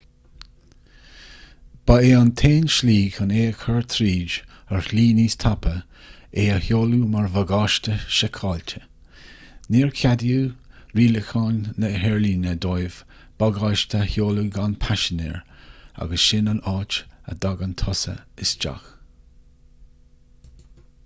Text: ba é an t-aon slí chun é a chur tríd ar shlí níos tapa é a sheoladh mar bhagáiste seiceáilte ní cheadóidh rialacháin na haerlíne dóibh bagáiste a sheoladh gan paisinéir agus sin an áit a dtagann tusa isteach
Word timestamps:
ba 1.89 1.95
é 2.05 2.13
an 2.19 2.29
t-aon 2.41 2.69
slí 2.75 2.93
chun 3.17 3.33
é 3.41 3.43
a 3.49 3.57
chur 3.63 3.83
tríd 3.95 4.37
ar 4.77 4.85
shlí 4.87 5.03
níos 5.17 5.35
tapa 5.43 5.73
é 5.73 6.45
a 6.53 6.55
sheoladh 6.69 7.03
mar 7.15 7.27
bhagáiste 7.35 7.97
seiceáilte 8.21 8.81
ní 9.75 9.83
cheadóidh 10.01 10.97
rialacháin 11.01 11.61
na 11.85 11.93
haerlíne 12.07 12.57
dóibh 12.67 12.97
bagáiste 13.45 14.01
a 14.03 14.09
sheoladh 14.15 14.51
gan 14.59 14.77
paisinéir 14.87 15.39
agus 16.07 16.27
sin 16.31 16.53
an 16.55 16.65
áit 16.75 17.01
a 17.33 17.37
dtagann 17.39 17.77
tusa 17.85 18.17
isteach 18.47 18.91